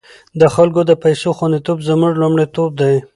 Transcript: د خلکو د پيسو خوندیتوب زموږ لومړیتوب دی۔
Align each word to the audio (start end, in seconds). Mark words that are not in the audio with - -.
د 0.39 0.43
خلکو 0.55 0.81
د 0.85 0.91
پيسو 1.03 1.29
خوندیتوب 1.37 1.77
زموږ 1.89 2.13
لومړیتوب 2.21 2.69
دی۔ 2.81 2.95